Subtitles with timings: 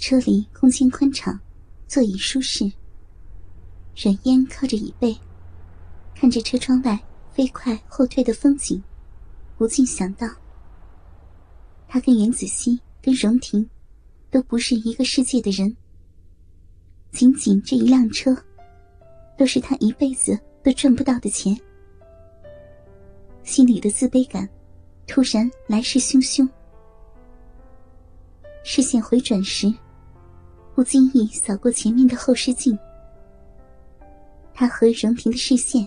[0.00, 1.38] 车里空间宽敞，
[1.86, 2.64] 座椅舒适。
[3.94, 5.14] 冉嫣靠着椅背，
[6.14, 6.98] 看着车窗外
[7.30, 8.82] 飞快后退的风景，
[9.58, 10.26] 不禁想到：
[11.86, 13.68] 他跟袁子熙、跟荣婷，
[14.30, 15.76] 都不是一个世界的人。
[17.12, 18.34] 仅仅这一辆车，
[19.36, 21.54] 都是他一辈子都赚不到的钱。
[23.42, 24.48] 心里的自卑感，
[25.06, 26.48] 突然来势汹汹。
[28.64, 29.70] 视线回转时，
[30.80, 32.78] 不经意扫过前面的后视镜。
[34.54, 35.86] 他和荣婷的视线，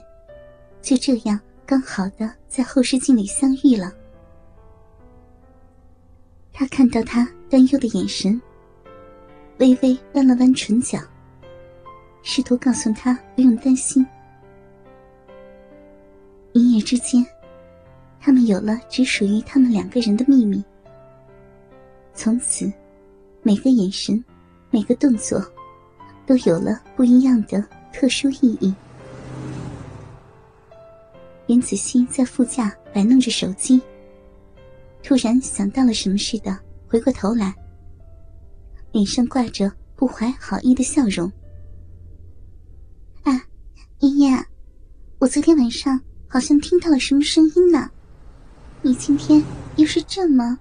[0.83, 3.91] 就这样刚好的在后视镜里相遇了。
[6.51, 8.39] 他看到他担忧的眼神，
[9.57, 10.99] 微微弯了弯唇角，
[12.21, 14.05] 试图告诉他不用担心。
[16.51, 17.25] 一夜之间，
[18.21, 20.63] 他们有了只属于他们两个人的秘密。
[22.13, 22.71] 从此，
[23.41, 24.23] 每个眼神，
[24.73, 25.39] 每个动作，
[26.25, 28.73] 都有了不一样的特殊意义。
[31.45, 33.79] 袁子熙在副驾摆弄着手机，
[35.03, 36.57] 突然想到了什么似的，
[36.87, 37.53] 回过头来，
[38.91, 41.31] 脸上挂着不怀好意的笑容。
[43.21, 43.45] “啊，
[43.99, 44.43] 爷爷，
[45.19, 47.91] 我昨天晚上好像听到了什么声音呢？
[48.81, 49.43] 你今天
[49.75, 50.57] 又是这么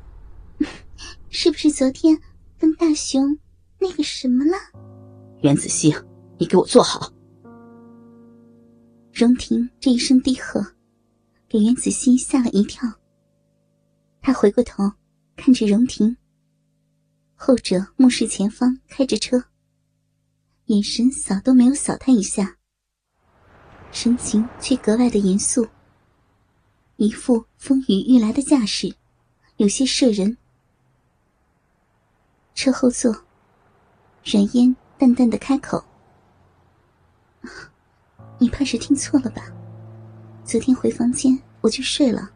[1.35, 2.21] ……”是不是昨天
[2.59, 3.39] 跟大雄
[3.83, 4.57] 那个什么了？
[5.41, 5.93] 袁子熙，
[6.39, 7.13] 你给我坐好。
[9.13, 10.65] 荣婷这一声低喝，
[11.49, 12.89] 给袁子熙吓了一跳。
[14.21, 14.85] 他回过头
[15.35, 16.17] 看着荣婷，
[17.35, 19.43] 后者目视前方，开着车，
[20.67, 22.57] 眼神扫都没有扫他一下，
[23.91, 25.67] 神情却格外的严肃，
[26.99, 28.95] 一副风雨欲来的架势，
[29.57, 30.39] 有些摄人。
[32.55, 33.13] 车后座，
[34.25, 35.85] 冉嫣淡淡的开口
[38.39, 39.43] ：“你怕是听错了吧？
[40.45, 42.31] 昨天回房间我就睡了。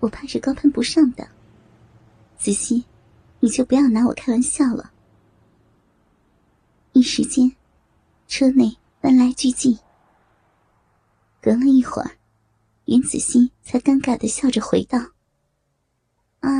[0.00, 1.26] 我怕是高攀不上的。
[2.36, 2.84] 子熙，
[3.40, 4.92] 你就不要拿我开玩笑了。”
[6.92, 7.50] 一时间，
[8.28, 9.78] 车内万籁俱寂。
[11.40, 12.10] 隔了一会儿，
[12.86, 14.98] 袁子熙才尴尬的笑着回道
[16.40, 16.50] ：“啊，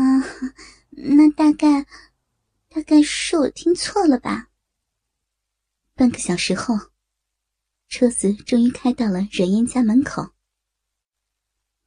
[0.91, 1.87] 那大概，
[2.69, 4.49] 大概是我听错了吧。”
[5.95, 6.91] 半个小时后，
[7.89, 10.31] 车子终于开到了阮嫣家门口。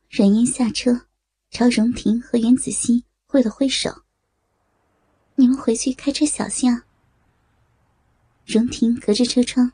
[0.10, 1.08] 阮嫣下车，
[1.50, 4.04] 朝荣婷和袁子熙挥了挥手
[5.36, 6.86] ：“你们回去开车小心啊。”
[8.46, 9.74] 荣婷隔着车窗，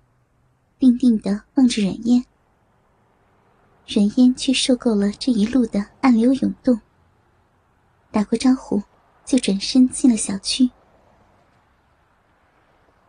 [0.79, 2.25] 定定的望着阮嫣。
[3.85, 6.79] 冉嫣却受够了这一路的暗流涌动，
[8.11, 8.81] 打过招呼，
[9.25, 10.69] 就转身进了小区。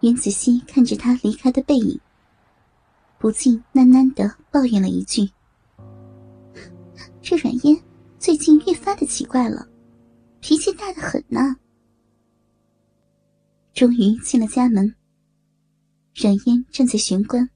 [0.01, 1.99] 袁子熙看着他离开的背影，
[3.19, 5.31] 不禁喃喃的抱怨了一句
[7.23, 7.81] ：“这阮嫣
[8.19, 9.67] 最近越发的奇怪了，
[10.41, 11.57] 脾气大的很呢。”
[13.73, 14.95] 终于进了家门，
[16.15, 17.49] 冉嫣站在玄关，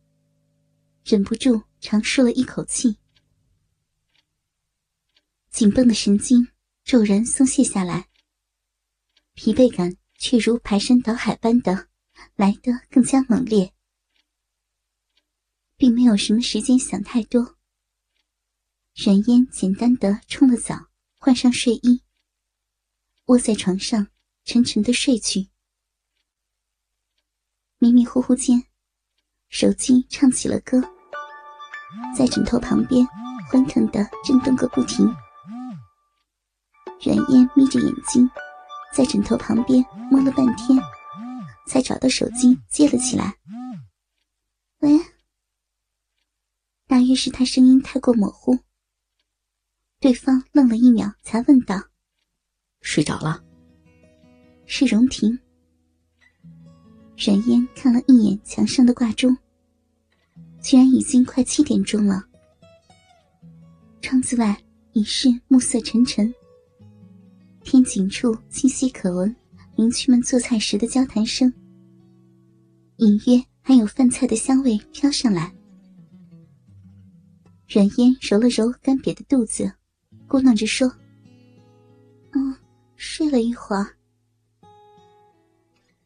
[1.05, 2.97] 忍不住长舒了一口气。
[5.59, 6.47] 紧绷的神经
[6.85, 8.09] 骤然松懈下来，
[9.35, 11.89] 疲惫感却如排山倒海般的
[12.37, 13.75] 来得更加猛烈，
[15.77, 17.57] 并没有什么时间想太多。
[18.95, 22.05] 冉嫣简单的冲了澡，换上睡衣，
[23.25, 24.07] 窝在床上
[24.45, 25.49] 沉沉的睡去。
[27.79, 28.63] 迷迷糊糊间，
[29.49, 30.81] 手机唱起了歌，
[32.17, 33.05] 在枕头旁边
[33.51, 35.05] 欢腾的震动个不停。
[37.01, 38.29] 冉嫣眯着眼睛，
[38.93, 40.79] 在枕头旁边摸了半天，
[41.67, 43.35] 才找到手机接了起来。
[44.81, 44.99] 喂，
[46.87, 48.59] 大约是他声音太过模糊，
[50.01, 51.77] 对方愣了一秒，才问道
[52.83, 53.43] ：“睡着了？”
[54.67, 55.39] 是荣婷。
[57.17, 59.37] 冉嫣看了一眼墙上的挂钟，
[60.61, 62.25] 居然已经快七点钟了。
[64.01, 64.57] 窗子外
[64.93, 66.33] 已是暮色沉沉。
[67.71, 69.37] 天井处清晰可闻
[69.77, 71.53] 邻居们做菜时的交谈声，
[72.97, 75.55] 隐约还有饭菜的香味飘上来。
[77.69, 79.71] 阮嫣揉了揉干瘪的肚子，
[80.27, 80.91] 咕囔着说
[82.33, 82.57] ：“嗯，
[82.97, 83.87] 睡了一会儿。”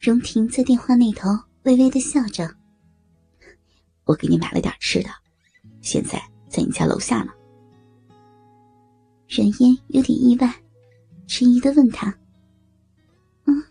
[0.00, 1.28] 荣婷在电话那头
[1.62, 2.52] 微微的笑着
[4.02, 5.10] ：“我给你买了点吃的，
[5.80, 7.32] 现在在你家楼下呢。”
[9.30, 10.52] 阮嫣有点意外，
[11.34, 12.14] 迟疑的问他
[13.48, 13.64] ：“嗯，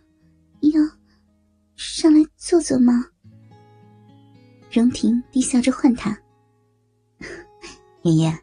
[0.62, 0.82] 要
[1.76, 3.06] 上来坐坐吗？”
[4.74, 6.10] 荣婷低笑着唤他
[8.02, 8.40] ：“妍妍，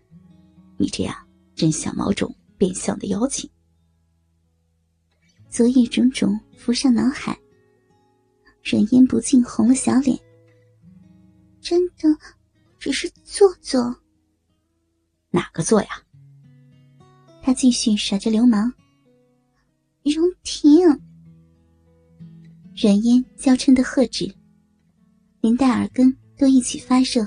[0.76, 1.12] 你这样
[1.56, 3.50] 真像某种变相的邀请。”
[5.50, 7.36] 昨夜种种浮上脑海，
[8.62, 10.16] 软烟不禁红了小脸。
[11.60, 12.16] 真的，
[12.78, 14.00] 只是坐坐。
[15.30, 15.88] 哪个坐呀？
[17.42, 18.72] 他继续耍着流氓。
[20.04, 20.88] 荣婷，
[22.74, 24.32] 阮烟娇嗔的喝止，
[25.40, 27.26] 连带耳根都一起发热。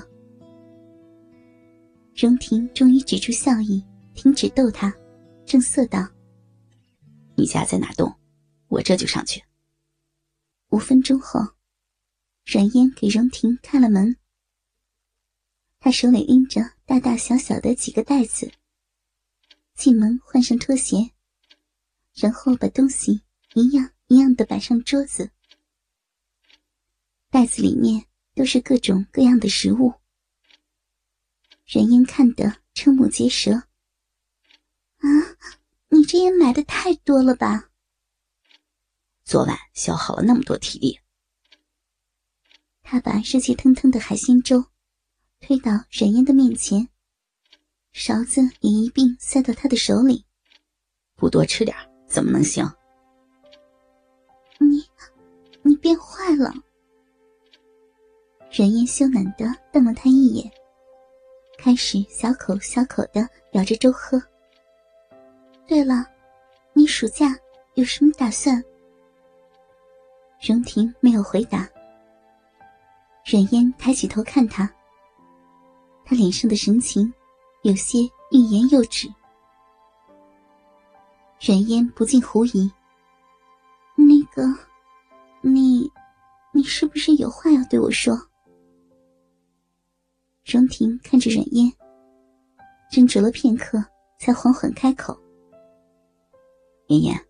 [2.16, 3.84] 荣婷终于止住笑意，
[4.14, 4.92] 停止逗他，
[5.46, 6.08] 正色道
[7.36, 8.12] ：“你家在哪栋？
[8.68, 9.40] 我这就上去。”
[10.70, 11.40] 五分钟后，
[12.44, 14.16] 阮烟给荣婷开了门。
[15.78, 18.50] 他手里拎着大大小小的几个袋子。
[19.74, 21.10] 进门换上拖鞋，
[22.14, 23.22] 然后把东西
[23.54, 25.30] 一样一样的摆上桌子。
[27.30, 29.94] 袋子里面都是各种各样的食物。
[31.64, 33.52] 任嫣看得瞠目结舌。
[33.52, 35.08] 啊，
[35.88, 37.70] 你这也买的太多了吧？
[39.24, 40.98] 昨晚消耗了那么多体力。
[42.82, 44.66] 他把热气腾腾的海鲜粥
[45.40, 46.88] 推到任嫣的面前。
[47.92, 50.26] 勺子也一并塞到他的手里，
[51.14, 51.74] 不多吃点
[52.12, 52.62] 怎么能行？
[54.58, 54.84] 你，
[55.62, 56.52] 你变坏了！
[58.50, 60.52] 任嫣羞赧的瞪了他一眼，
[61.56, 64.22] 开始小口小口的舀着粥喝。
[65.66, 66.06] 对了，
[66.74, 67.34] 你暑假
[67.76, 68.62] 有什么打算？
[70.46, 71.66] 荣婷没有回答。
[73.24, 74.70] 任嫣抬起头看他，
[76.04, 77.10] 他脸上的神情。
[77.62, 78.00] 有些
[78.32, 79.08] 欲言又止，
[81.44, 82.70] 冉嫣不禁狐疑
[83.98, 84.44] ：“那个，
[85.40, 85.90] 你，
[86.54, 88.16] 你是不是有话要对我说？”
[90.46, 91.68] 荣婷看着冉嫣，
[92.92, 93.84] 斟酌了片刻，
[94.20, 95.18] 才缓缓开口
[96.86, 97.20] ：“嫣嫣，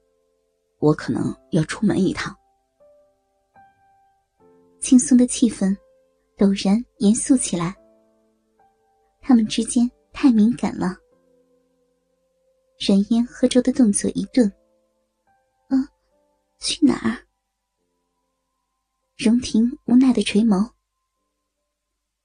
[0.78, 2.36] 我可能要出门一趟。”
[4.78, 5.74] 轻松的气氛
[6.36, 7.74] 陡然严肃起来，
[9.22, 9.90] 他们之间。
[10.14, 10.94] 太敏感了。
[12.84, 14.52] 冉嫣喝粥的动作一顿。
[15.68, 15.88] 嗯，
[16.58, 17.28] 去哪儿？
[19.16, 20.72] 荣婷无奈的垂眸。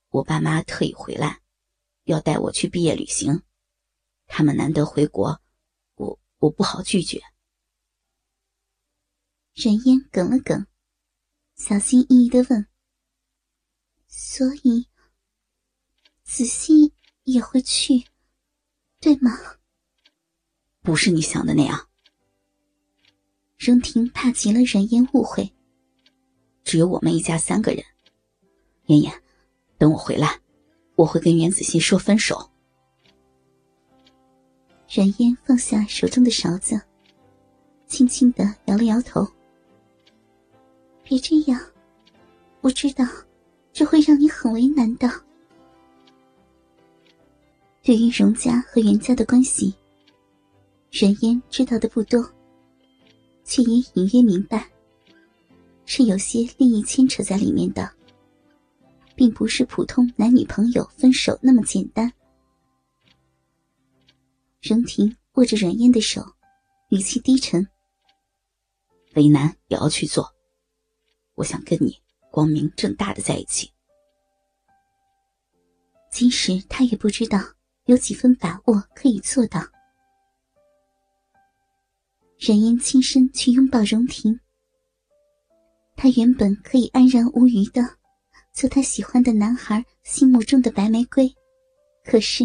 [0.09, 1.41] 我爸妈特意回来，
[2.05, 3.43] 要带我去毕业旅行。
[4.25, 5.39] 他们难得回国，
[5.93, 7.21] 我我不好拒绝。
[9.53, 10.65] 冉嫣哽了哽，
[11.55, 12.67] 小心翼翼的问
[14.09, 14.89] ：“所以，
[16.23, 16.95] 子熙？”
[17.25, 18.07] 也会去，
[19.01, 19.29] 对吗？
[20.87, 21.85] 不是你想的那样。
[23.57, 25.51] 荣婷怕极了冉嫣误会，
[26.63, 27.83] 只有我们一家三个人。
[28.85, 29.13] 妍妍，
[29.77, 30.39] 等我回来，
[30.95, 32.49] 我会跟袁子欣说分手。
[34.87, 36.81] 冉嫣放下手中的勺子，
[37.85, 39.27] 轻轻的摇了摇头。
[41.03, 41.59] 别这样，
[42.61, 43.05] 我知道
[43.73, 45.11] 这会让你很为难的。
[47.83, 49.75] 对于荣家和袁家的关系，
[50.91, 52.23] 冉嫣知道的不多，
[53.43, 54.67] 却也隐约明白，
[55.85, 57.91] 是有些利益牵扯在里面的，
[59.15, 62.11] 并不是普通男女朋友分手那么简单。
[64.61, 66.25] 荣婷握着冉嫣的手，
[66.89, 67.67] 语气低沉
[69.15, 70.33] ：“为难也要去做，
[71.35, 71.95] 我想跟你
[72.31, 73.71] 光明正大的在一起。”
[76.11, 77.39] 即使他也不知道。
[77.85, 79.61] 有几分把握可以做到。
[82.39, 84.39] 冉嫣亲身去拥抱荣婷，
[85.95, 87.81] 她原本可以安然无虞的
[88.53, 91.33] 做他喜欢的男孩心目中的白玫瑰，
[92.03, 92.43] 可是，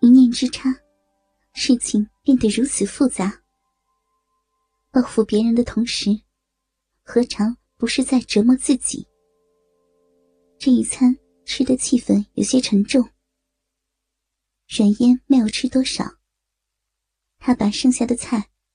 [0.00, 0.74] 一念之差，
[1.52, 3.42] 事情变得如此复杂。
[4.90, 6.10] 报复别人的同时，
[7.02, 9.06] 何尝不是在折磨自己？
[10.58, 13.06] 这一餐吃的气氛有些沉重。
[14.66, 16.04] 冉嫣没有吃多少，
[17.38, 18.48] 她把剩下的菜